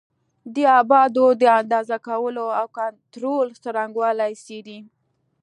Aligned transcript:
د 0.55 0.55
ابعادو 0.79 1.25
د 1.41 1.43
اندازه 1.59 1.97
کولو 2.07 2.45
او 2.59 2.65
کنټرول 2.79 3.47
څرنګوالي 3.63 4.33
څېړي. 4.43 4.79